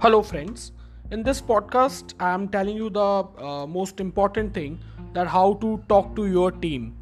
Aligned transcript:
Hello, 0.00 0.22
friends. 0.22 0.70
In 1.10 1.24
this 1.24 1.40
podcast, 1.40 2.14
I 2.20 2.30
am 2.30 2.48
telling 2.50 2.76
you 2.76 2.88
the 2.88 3.24
uh, 3.44 3.66
most 3.66 3.98
important 3.98 4.54
thing 4.54 4.78
that 5.12 5.26
how 5.26 5.54
to 5.54 5.82
talk 5.88 6.14
to 6.14 6.28
your 6.28 6.52
team. 6.52 6.94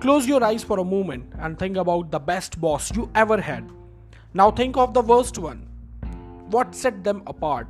Close 0.00 0.26
your 0.26 0.44
eyes 0.44 0.62
for 0.62 0.78
a 0.78 0.84
moment 0.84 1.24
and 1.38 1.58
think 1.58 1.78
about 1.78 2.10
the 2.10 2.18
best 2.18 2.60
boss 2.60 2.94
you 2.94 3.10
ever 3.14 3.40
had. 3.40 3.70
Now 4.34 4.50
think 4.50 4.76
of 4.76 4.92
the 4.92 5.00
worst 5.00 5.38
one. 5.38 5.66
What 6.50 6.74
set 6.74 7.02
them 7.02 7.22
apart? 7.26 7.66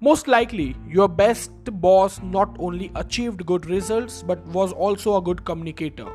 Most 0.00 0.26
likely, 0.26 0.74
your 0.88 1.06
best 1.06 1.52
boss 1.82 2.18
not 2.22 2.56
only 2.58 2.90
achieved 2.94 3.44
good 3.44 3.66
results 3.66 4.22
but 4.22 4.42
was 4.46 4.72
also 4.72 5.18
a 5.18 5.20
good 5.20 5.44
communicator. 5.44 6.08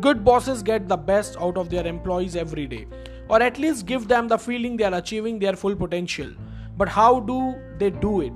Good 0.00 0.24
bosses 0.24 0.60
get 0.60 0.88
the 0.88 0.96
best 0.96 1.36
out 1.40 1.56
of 1.56 1.70
their 1.70 1.86
employees 1.86 2.34
every 2.34 2.66
day, 2.66 2.88
or 3.28 3.40
at 3.40 3.60
least 3.60 3.86
give 3.86 4.08
them 4.08 4.26
the 4.26 4.38
feeling 4.38 4.76
they 4.76 4.82
are 4.82 4.94
achieving 4.94 5.38
their 5.38 5.54
full 5.54 5.76
potential. 5.76 6.32
But 6.76 6.88
how 6.88 7.20
do 7.20 7.54
they 7.78 7.90
do 7.90 8.20
it? 8.20 8.32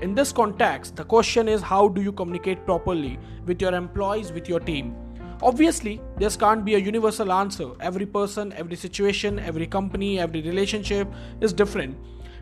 In 0.00 0.14
this 0.14 0.32
context, 0.32 0.96
the 0.96 1.04
question 1.04 1.48
is 1.48 1.60
how 1.60 1.88
do 1.88 2.00
you 2.00 2.12
communicate 2.12 2.64
properly 2.64 3.18
with 3.44 3.60
your 3.60 3.74
employees, 3.74 4.32
with 4.32 4.48
your 4.48 4.60
team? 4.60 4.96
Obviously, 5.42 6.00
this 6.16 6.36
can't 6.36 6.64
be 6.64 6.74
a 6.74 6.78
universal 6.78 7.32
answer. 7.32 7.68
Every 7.80 8.06
person, 8.06 8.52
every 8.54 8.76
situation, 8.76 9.38
every 9.38 9.66
company, 9.66 10.18
every 10.18 10.42
relationship 10.42 11.08
is 11.40 11.52
different. 11.52 11.96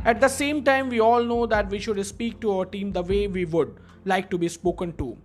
At 0.04 0.20
the 0.20 0.28
same 0.28 0.62
time, 0.62 0.88
we 0.88 1.00
all 1.00 1.24
know 1.24 1.46
that 1.46 1.68
we 1.68 1.80
should 1.80 2.04
speak 2.06 2.40
to 2.40 2.52
our 2.58 2.64
team 2.64 2.92
the 2.92 3.02
way 3.02 3.26
we 3.26 3.44
would 3.44 3.76
like 4.04 4.30
to 4.30 4.38
be 4.38 4.48
spoken 4.48 4.92
to. 4.96 5.16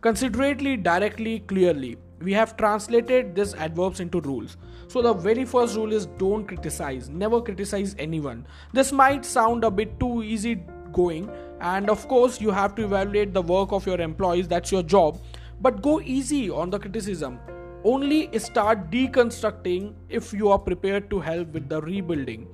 Considerately, 0.00 0.76
directly, 0.76 1.40
clearly. 1.40 1.98
We 2.20 2.32
have 2.32 2.56
translated 2.56 3.34
these 3.34 3.54
adverbs 3.54 4.00
into 4.00 4.20
rules. 4.20 4.56
So, 4.88 5.02
the 5.02 5.12
very 5.12 5.44
first 5.44 5.76
rule 5.76 5.92
is 5.92 6.06
don't 6.06 6.46
criticize, 6.46 7.08
never 7.08 7.40
criticize 7.40 7.94
anyone. 7.98 8.46
This 8.72 8.90
might 8.90 9.24
sound 9.24 9.64
a 9.64 9.70
bit 9.70 10.00
too 10.00 10.22
easy 10.22 10.62
going, 10.92 11.30
and 11.60 11.90
of 11.90 12.08
course, 12.08 12.40
you 12.40 12.50
have 12.50 12.74
to 12.76 12.84
evaluate 12.84 13.34
the 13.34 13.42
work 13.42 13.72
of 13.72 13.86
your 13.86 14.00
employees, 14.00 14.48
that's 14.48 14.72
your 14.72 14.82
job, 14.82 15.20
but 15.60 15.82
go 15.82 16.00
easy 16.00 16.50
on 16.50 16.70
the 16.70 16.78
criticism. 16.78 17.38
Only 17.84 18.36
start 18.38 18.90
deconstructing 18.90 19.94
if 20.08 20.32
you 20.32 20.50
are 20.50 20.58
prepared 20.58 21.10
to 21.10 21.20
help 21.20 21.52
with 21.52 21.68
the 21.68 21.80
rebuilding. 21.80 22.48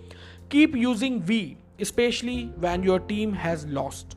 Keep 0.51 0.77
using 0.77 1.25
we, 1.25 1.57
especially 1.79 2.53
when 2.59 2.83
your 2.83 3.01
team 3.01 3.33
has 3.33 3.65
lost. 3.67 4.17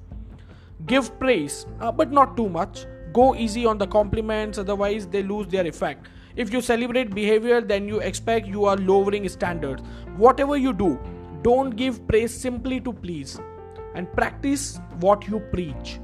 Give 0.85 1.17
praise, 1.19 1.65
uh, 1.79 1.91
but 1.91 2.11
not 2.11 2.35
too 2.35 2.49
much. 2.49 2.85
Go 3.17 3.33
easy 3.33 3.65
on 3.65 3.79
the 3.79 3.87
compliments, 3.87 4.59
otherwise, 4.59 5.07
they 5.07 5.23
lose 5.23 5.47
their 5.47 5.65
effect. 5.65 6.07
If 6.35 6.53
you 6.53 6.61
celebrate 6.61 7.15
behavior, 7.15 7.61
then 7.61 7.87
you 7.87 7.99
expect 7.99 8.45
you 8.45 8.65
are 8.65 8.77
lowering 8.77 9.27
standards. 9.27 9.81
Whatever 10.17 10.55
you 10.55 10.71
do, 10.71 10.99
don't 11.41 11.71
give 11.71 12.07
praise 12.07 12.31
simply 12.31 12.79
to 12.81 12.93
please 12.93 13.39
and 13.95 14.11
practice 14.13 14.79
what 14.99 15.27
you 15.27 15.39
preach. 15.39 15.99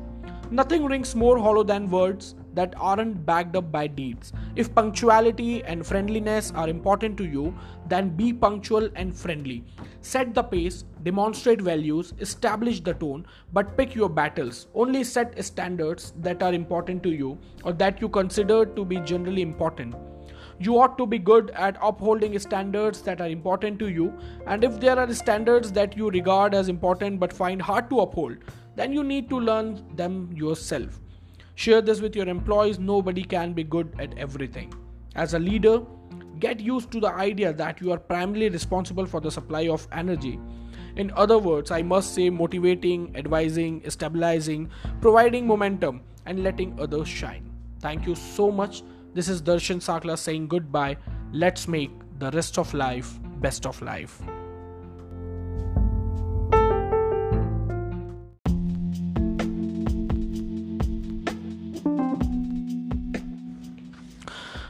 Nothing 0.50 0.86
rings 0.86 1.14
more 1.14 1.38
hollow 1.38 1.62
than 1.62 1.88
words 1.88 2.34
that 2.54 2.74
aren't 2.78 3.26
backed 3.26 3.56
up 3.56 3.72
by 3.72 3.88
deeds. 3.88 4.32
If 4.56 4.74
punctuality 4.74 5.64
and 5.64 5.86
friendliness 5.86 6.52
are 6.56 6.70
important 6.70 7.18
to 7.18 7.26
you, 7.26 7.54
then 7.88 8.10
be 8.10 8.32
punctual 8.34 8.90
and 8.96 9.16
friendly. 9.16 9.64
Set 10.02 10.34
the 10.34 10.44
pace, 10.44 10.86
demonstrate 11.04 11.62
values, 11.62 12.14
establish 12.20 12.80
the 12.82 12.94
tone, 12.94 13.26
but 13.52 13.78
pick 13.78 13.96
your 13.96 14.10
battles. 14.10 14.68
Only 14.74 15.04
set 15.04 15.44
standards 15.44 16.14
that 16.22 16.44
are 16.44 16.54
important 16.54 17.04
to 17.04 17.10
you 17.10 17.38
or 17.64 17.74
that 17.74 18.02
you 18.02 18.10
consider 18.10 18.66
to 18.66 18.86
be 18.86 19.00
generally 19.00 19.42
important. 19.42 19.96
You 20.60 20.80
ought 20.80 20.98
to 21.00 21.08
be 21.08 21.18
good 21.18 21.50
at 21.52 21.78
upholding 21.82 22.38
standards 22.40 23.02
that 23.02 23.20
are 23.20 23.28
important 23.28 23.80
to 23.80 23.90
you, 23.90 24.14
and 24.46 24.64
if 24.64 24.80
there 24.80 24.98
are 25.00 25.12
standards 25.14 25.72
that 25.72 25.98
you 25.98 26.10
regard 26.10 26.54
as 26.54 26.70
important 26.70 27.20
but 27.20 27.34
find 27.34 27.62
hard 27.62 27.90
to 27.90 28.02
uphold, 28.02 28.38
then 28.76 28.94
you 28.94 29.04
need 29.04 29.30
to 29.30 29.40
learn 29.40 29.84
them 29.96 30.32
yourself. 30.34 31.00
Share 31.56 31.82
this 31.82 32.02
with 32.02 32.16
your 32.16 32.28
employees. 32.28 32.80
Nobody 32.80 33.24
can 33.24 33.54
be 33.54 33.64
good 33.64 33.94
at 34.00 34.18
everything. 34.18 34.74
As 35.16 35.34
a 35.34 35.40
leader, 35.40 35.82
get 36.40 36.60
used 36.60 36.92
to 36.92 37.00
the 37.00 37.10
idea 37.10 37.54
that 37.54 37.80
you 37.82 37.92
are 37.92 38.00
primarily 38.00 38.50
responsible 38.50 39.06
for 39.06 39.22
the 39.22 39.32
supply 39.32 39.68
of 39.68 39.88
energy. 39.92 40.40
In 40.96 41.12
other 41.16 41.38
words, 41.38 41.72
I 41.72 41.82
must 41.82 42.14
say 42.14 42.30
motivating, 42.30 43.16
advising, 43.16 43.82
stabilizing, 43.90 44.70
providing 45.02 45.48
momentum, 45.48 46.02
and 46.26 46.44
letting 46.44 46.80
others 46.80 47.08
shine. 47.08 47.50
Thank 47.80 48.08
you 48.08 48.16
so 48.16 48.52
much. 48.52 48.84
This 49.14 49.28
is 49.28 49.42
Darshan 49.42 49.78
Sakla 49.78 50.18
saying 50.18 50.48
goodbye. 50.48 50.98
Let's 51.32 51.68
make 51.68 51.92
the 52.20 52.32
rest 52.32 52.58
of 52.58 52.74
life 52.74 53.20
best 53.44 53.66
of 53.66 53.82
life. 53.82 54.22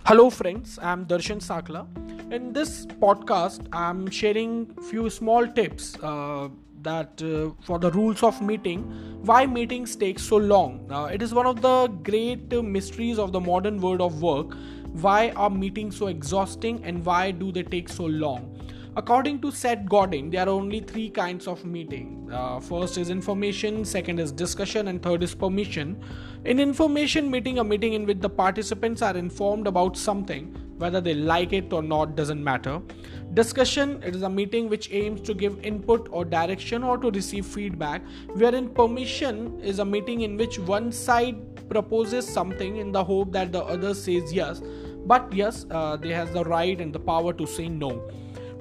Hello, 0.05 0.29
friends. 0.29 0.77
I'm 0.81 1.05
Darshan 1.05 1.37
Sakla. 1.39 1.87
In 2.29 2.51
this 2.51 2.85
podcast, 2.85 3.65
I'm 3.71 4.09
sharing 4.09 4.65
few 4.89 5.09
small 5.09 5.47
tips 5.47 5.95
uh, 6.03 6.49
that 6.81 7.23
uh, 7.23 7.51
for 7.65 7.79
the 7.79 7.89
rules 7.91 8.21
of 8.21 8.41
meeting, 8.41 8.81
why 9.23 9.45
meetings 9.45 9.95
take 9.95 10.19
so 10.19 10.35
long. 10.35 10.85
Uh, 10.91 11.05
it 11.05 11.21
is 11.21 11.33
one 11.33 11.45
of 11.45 11.61
the 11.61 11.87
great 12.03 12.51
mysteries 12.51 13.17
of 13.17 13.31
the 13.31 13.39
modern 13.39 13.79
world 13.79 14.01
of 14.01 14.21
work. 14.21 14.57
Why 14.91 15.29
are 15.37 15.49
meetings 15.49 15.95
so 15.95 16.07
exhausting, 16.07 16.83
and 16.83 17.05
why 17.05 17.31
do 17.31 17.53
they 17.53 17.63
take 17.63 17.87
so 17.87 18.03
long? 18.03 18.49
According 18.95 19.39
to 19.41 19.51
Seth 19.51 19.85
Godin, 19.85 20.29
there 20.29 20.41
are 20.41 20.49
only 20.49 20.79
three 20.81 21.09
kinds 21.09 21.47
of 21.47 21.65
meeting. 21.65 22.29
Uh, 22.31 22.59
first 22.59 22.99
is 22.99 23.09
information, 23.09 23.83
second 23.85 24.19
is 24.19 24.31
discussion, 24.31 24.89
and 24.89 25.01
third 25.01 25.23
is 25.23 25.33
permission. 25.33 25.99
In 26.45 26.59
information 26.59 27.31
meeting, 27.31 27.59
a 27.59 27.63
meeting 27.63 27.93
in 27.93 28.05
which 28.05 28.19
the 28.19 28.29
participants 28.29 29.01
are 29.01 29.15
informed 29.15 29.65
about 29.65 29.95
something, 29.95 30.53
whether 30.77 30.99
they 30.99 31.13
like 31.13 31.53
it 31.53 31.71
or 31.71 31.81
not 31.81 32.17
doesn't 32.17 32.43
matter. 32.43 32.81
Discussion 33.33 34.03
it 34.03 34.13
is 34.13 34.23
a 34.23 34.29
meeting 34.29 34.67
which 34.67 34.91
aims 34.91 35.21
to 35.21 35.33
give 35.33 35.57
input 35.63 36.09
or 36.11 36.25
direction 36.25 36.83
or 36.83 36.97
to 36.97 37.11
receive 37.11 37.45
feedback, 37.45 38.01
wherein 38.33 38.67
permission 38.67 39.57
is 39.61 39.79
a 39.79 39.85
meeting 39.85 40.21
in 40.21 40.35
which 40.35 40.59
one 40.59 40.91
side 40.91 41.37
proposes 41.69 42.27
something 42.27 42.75
in 42.75 42.91
the 42.91 43.01
hope 43.01 43.31
that 43.31 43.53
the 43.53 43.63
other 43.63 43.93
says 43.93 44.33
yes, 44.33 44.61
but 45.05 45.31
yes, 45.31 45.65
uh, 45.71 45.95
they 45.95 46.09
has 46.09 46.29
the 46.31 46.43
right 46.43 46.81
and 46.81 46.91
the 46.91 46.99
power 46.99 47.31
to 47.31 47.47
say 47.47 47.69
no 47.69 48.03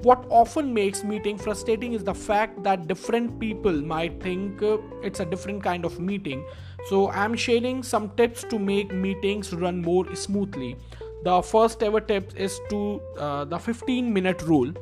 what 0.02 0.24
often 0.30 0.74
makes 0.74 1.04
meeting 1.04 1.38
frustrating 1.38 1.92
is 1.92 2.02
the 2.02 2.14
fact 2.14 2.62
that 2.64 2.88
different 2.88 3.38
people 3.38 3.72
might 3.72 4.20
think 4.20 4.62
uh, 4.62 4.78
it's 5.02 5.20
a 5.20 5.24
different 5.24 5.62
kind 5.62 5.84
of 5.84 6.00
meeting. 6.00 6.44
So 6.88 7.10
i'm 7.10 7.36
sharing 7.36 7.82
some 7.82 8.10
tips 8.16 8.42
to 8.50 8.58
make 8.58 8.92
meetings 8.92 9.52
run 9.52 9.80
more 9.80 10.14
smoothly. 10.16 10.76
The 11.24 11.40
first 11.40 11.82
ever 11.84 12.00
tip 12.00 12.32
is 12.36 12.60
to 12.70 13.00
uh, 13.16 13.44
the 13.44 13.58
15 13.58 14.12
minute 14.12 14.42
rule. 14.42 14.72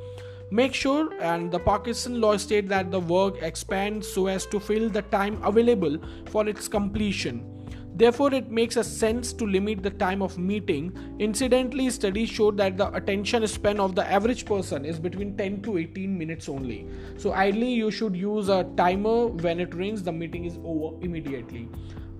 Make 0.50 0.74
sure 0.74 1.12
and 1.20 1.52
the 1.52 1.58
parkinson 1.58 2.20
law 2.20 2.36
states 2.36 2.68
that 2.70 2.90
the 2.90 3.00
work 3.00 3.42
expands 3.42 4.10
so 4.10 4.26
as 4.26 4.46
to 4.46 4.58
fill 4.58 4.88
the 4.88 5.02
time 5.02 5.40
available 5.44 5.98
for 6.30 6.48
its 6.48 6.66
completion 6.66 7.59
Therefore, 8.00 8.32
it 8.32 8.50
makes 8.50 8.76
a 8.76 8.82
sense 8.82 9.30
to 9.34 9.44
limit 9.44 9.82
the 9.82 9.90
time 9.90 10.22
of 10.22 10.38
meeting. 10.38 10.90
Incidentally, 11.18 11.90
studies 11.90 12.30
show 12.30 12.50
that 12.52 12.78
the 12.78 12.90
attention 12.94 13.46
span 13.46 13.78
of 13.78 13.94
the 13.94 14.10
average 14.10 14.46
person 14.46 14.86
is 14.86 14.98
between 14.98 15.36
10 15.36 15.60
to 15.64 15.76
18 15.76 16.16
minutes 16.16 16.48
only. 16.48 16.86
So, 17.18 17.34
ideally, 17.34 17.74
you 17.74 17.90
should 17.90 18.16
use 18.16 18.48
a 18.48 18.64
timer 18.78 19.26
when 19.26 19.60
it 19.60 19.74
rings, 19.74 20.02
the 20.02 20.12
meeting 20.12 20.46
is 20.46 20.56
over 20.64 20.96
immediately. 21.04 21.68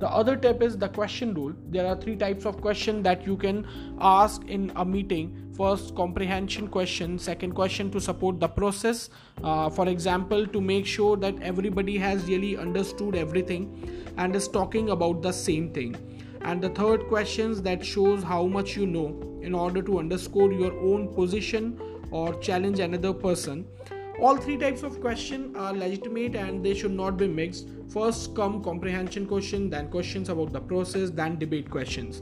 The 0.00 0.09
other 0.09 0.34
tip 0.34 0.62
is 0.62 0.78
the 0.78 0.88
question 0.88 1.34
rule. 1.34 1.53
There 1.69 1.87
are 1.87 1.94
three 1.94 2.16
types 2.16 2.47
of 2.47 2.62
question 2.62 3.03
that 3.03 3.27
you 3.27 3.37
can 3.37 3.66
ask 4.00 4.43
in 4.49 4.72
a 4.77 4.83
meeting. 4.83 5.53
First, 5.55 5.94
comprehension 5.94 6.69
question. 6.69 7.19
Second, 7.19 7.54
question 7.54 7.91
to 7.91 8.01
support 8.01 8.41
the 8.41 8.48
process. 8.48 9.10
Uh, 9.45 9.69
for 9.69 9.89
example, 9.89 10.47
to 10.47 10.59
make 10.59 10.86
sure 10.86 11.19
that 11.19 11.42
everybody 11.42 11.98
has 11.98 12.24
really 12.24 12.57
understood 12.57 13.15
everything 13.15 13.69
and 14.16 14.34
is 14.34 14.48
talking 14.48 14.89
about 14.89 15.21
the 15.21 15.33
same 15.33 15.71
thing. 15.74 15.95
And 16.41 16.63
the 16.63 16.71
third 16.71 17.07
questions 17.09 17.60
that 17.63 17.84
shows 17.84 18.22
how 18.22 18.47
much 18.47 18.78
you 18.78 18.86
know 18.86 19.41
in 19.42 19.54
order 19.54 19.83
to 19.83 19.98
underscore 19.98 20.51
your 20.51 20.72
own 20.80 21.15
position 21.15 21.78
or 22.10 22.34
challenge 22.41 22.80
another 22.80 23.13
person 23.13 23.66
all 24.21 24.37
three 24.37 24.59
types 24.59 24.83
of 24.83 25.01
question 25.01 25.57
are 25.57 25.72
legitimate 25.72 26.34
and 26.37 26.63
they 26.63 26.75
should 26.75 26.93
not 26.93 27.17
be 27.17 27.27
mixed. 27.27 27.69
First 27.89 28.34
come 28.34 28.63
comprehension 28.63 29.27
question 29.27 29.71
then 29.71 29.89
questions 29.89 30.28
about 30.28 30.53
the 30.53 30.61
process 30.61 31.09
then 31.11 31.39
debate 31.39 31.71
questions. 31.71 32.21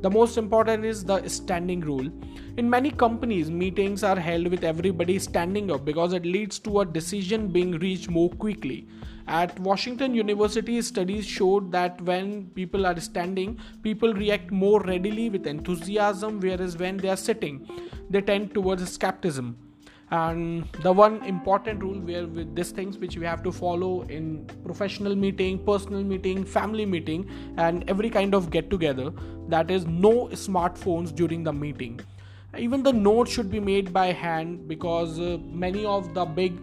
The 0.00 0.08
most 0.08 0.38
important 0.38 0.84
is 0.84 1.04
the 1.04 1.26
standing 1.28 1.80
rule. 1.80 2.08
In 2.56 2.70
many 2.70 2.92
companies 2.92 3.50
meetings 3.50 4.04
are 4.04 4.18
held 4.18 4.46
with 4.46 4.62
everybody 4.62 5.18
standing 5.18 5.72
up 5.72 5.84
because 5.84 6.12
it 6.12 6.24
leads 6.24 6.60
to 6.60 6.80
a 6.80 6.86
decision 6.86 7.48
being 7.48 7.72
reached 7.78 8.08
more 8.08 8.30
quickly. 8.30 8.86
At 9.26 9.58
washington 9.60 10.14
university 10.14 10.80
studies 10.82 11.26
showed 11.26 11.72
that 11.72 12.00
when 12.02 12.46
people 12.50 12.86
are 12.86 12.98
standing 13.00 13.58
people 13.82 14.14
react 14.14 14.50
more 14.50 14.80
readily 14.82 15.28
with 15.30 15.46
enthusiasm 15.46 16.40
whereas 16.40 16.76
when 16.76 16.96
they 16.96 17.08
are 17.08 17.16
sitting 17.16 17.68
they 18.08 18.20
tend 18.20 18.54
towards 18.54 18.90
skepticism 18.90 19.56
and 20.10 20.68
the 20.82 20.92
one 20.92 21.22
important 21.24 21.82
rule 21.82 22.00
where 22.00 22.26
with 22.26 22.54
these 22.56 22.70
things 22.72 22.98
which 22.98 23.16
we 23.16 23.24
have 23.24 23.42
to 23.44 23.52
follow 23.52 24.02
in 24.02 24.44
professional 24.64 25.14
meeting 25.14 25.58
personal 25.64 26.02
meeting 26.02 26.44
family 26.44 26.84
meeting 26.84 27.28
and 27.56 27.88
every 27.88 28.10
kind 28.10 28.34
of 28.34 28.50
get 28.50 28.70
together 28.70 29.12
that 29.48 29.70
is 29.70 29.86
no 29.86 30.26
smartphones 30.28 31.14
during 31.14 31.44
the 31.44 31.52
meeting. 31.52 32.00
Even 32.58 32.82
the 32.82 32.92
notes 32.92 33.30
should 33.30 33.50
be 33.50 33.60
made 33.60 33.92
by 33.92 34.06
hand 34.06 34.66
because 34.66 35.20
uh, 35.20 35.38
many 35.44 35.84
of 35.84 36.12
the 36.14 36.24
big 36.24 36.60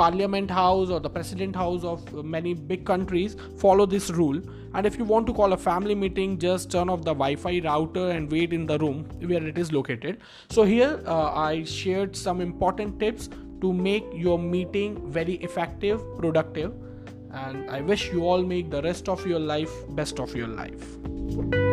parliament 0.00 0.50
house 0.50 0.90
or 0.90 1.00
the 1.00 1.10
president 1.10 1.56
house 1.56 1.84
of 1.84 2.24
many 2.24 2.54
big 2.54 2.84
countries 2.86 3.36
follow 3.56 3.86
this 3.86 4.10
rule. 4.10 4.40
And 4.74 4.86
if 4.86 4.98
you 4.98 5.04
want 5.04 5.26
to 5.26 5.34
call 5.34 5.52
a 5.52 5.56
family 5.56 5.94
meeting 5.94 6.38
just 6.38 6.70
turn 6.70 6.88
off 6.88 7.00
the 7.00 7.14
wi-fi 7.22 7.60
router 7.64 8.10
and 8.10 8.30
wait 8.30 8.52
in 8.52 8.66
the 8.66 8.78
room 8.78 9.04
where 9.20 9.46
it 9.52 9.58
is 9.58 9.72
located. 9.72 10.20
So 10.48 10.64
here 10.64 11.02
uh, 11.06 11.32
i 11.34 11.64
shared 11.64 12.16
some 12.16 12.40
important 12.40 13.00
tips 13.00 13.28
to 13.60 13.72
make 13.72 14.04
your 14.12 14.38
meeting 14.38 15.00
very 15.20 15.34
effective 15.50 16.04
productive. 16.18 16.72
And 17.32 17.70
i 17.70 17.80
wish 17.80 18.10
you 18.12 18.26
all 18.26 18.42
make 18.42 18.70
the 18.70 18.82
rest 18.82 19.08
of 19.08 19.26
your 19.26 19.40
life 19.54 19.80
best 20.02 20.20
of 20.26 20.34
your 20.42 20.48
life 20.48 21.67